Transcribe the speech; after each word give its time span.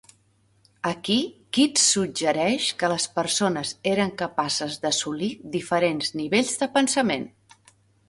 Aquí, 0.91 1.17
Keats 1.57 1.83
suggereix 1.97 2.71
que 2.81 2.91
les 2.95 3.07
persones 3.19 3.75
eren 3.93 4.17
capaces 4.25 4.81
d'assolir 4.87 5.33
diferents 5.61 6.15
nivells 6.25 6.61
de 6.65 6.75
pensament. 6.81 7.33